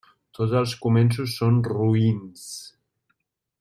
[0.37, 2.51] Tots els començos són roïns.